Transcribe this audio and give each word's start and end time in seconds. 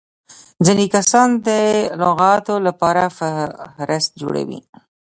ځيني 0.65 0.87
کسان 0.95 1.29
د 1.47 1.47
لغاتو 2.01 2.55
له 2.65 2.71
پاره 2.81 3.05
فهرست 3.17 4.11
جوړوي. 4.21 4.59